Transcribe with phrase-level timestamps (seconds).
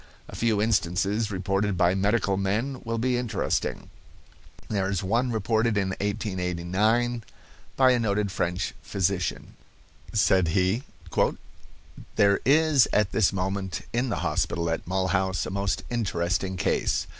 [0.27, 3.91] A few instances reported by medical men will be interesting.
[4.67, 7.23] There is one reported in 1889
[7.75, 9.53] by a noted French physician.
[10.11, 10.81] Said he:
[12.15, 17.05] "There is at this moment in the hospital at Mulhouse a most interesting case.